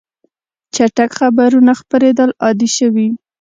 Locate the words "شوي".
2.77-3.07